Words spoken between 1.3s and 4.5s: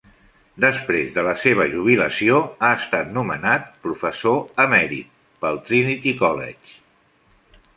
seva jubilació ha estat nomenat "Professor